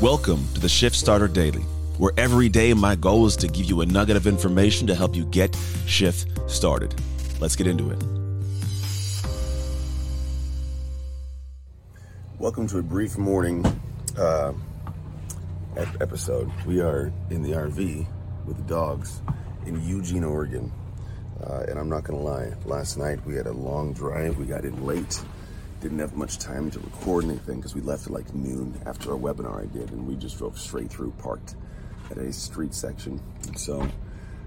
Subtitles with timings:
[0.00, 1.62] Welcome to the Shift Starter Daily,
[1.96, 5.16] where every day my goal is to give you a nugget of information to help
[5.16, 6.94] you get shift started.
[7.40, 8.00] Let's get into it.
[12.38, 13.66] Welcome to a brief morning
[14.16, 14.52] uh,
[15.76, 16.48] episode.
[16.64, 18.06] We are in the RV
[18.46, 19.20] with the dogs
[19.66, 20.70] in Eugene, Oregon.
[21.42, 24.38] Uh, and I'm not going to lie, last night we had a long drive.
[24.38, 25.20] We got in late
[25.80, 29.18] didn't have much time to record anything because we left at like noon after our
[29.18, 31.54] webinar I did, and we just drove straight through, parked
[32.10, 33.20] at a street section.
[33.56, 33.86] So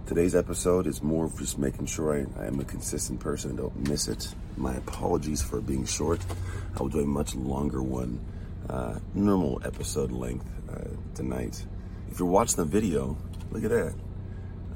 [0.05, 3.59] today's episode is more of just making sure I, I am a consistent person and
[3.59, 4.33] don't miss it.
[4.57, 6.19] My apologies for being short.
[6.75, 8.19] I will do a much longer one,
[8.69, 11.65] uh, normal episode length uh, tonight.
[12.09, 13.17] If you're watching the video,
[13.51, 13.93] look at that.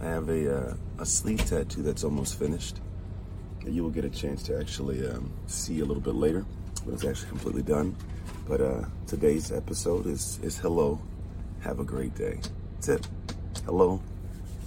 [0.02, 2.80] I have a, uh, a sleeve tattoo that's almost finished
[3.66, 6.46] that you will get a chance to actually um, see a little bit later
[6.84, 7.96] when it's actually completely done.
[8.48, 11.00] But uh, today's episode is is hello,
[11.62, 12.40] have a great day.
[12.76, 13.08] That's it.
[13.66, 14.02] Hello,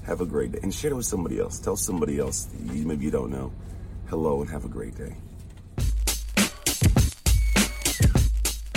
[0.04, 1.60] have a great day, and share it with somebody else.
[1.60, 3.52] Tell somebody else you, maybe you don't know.
[4.08, 5.16] Hello, and have a great day.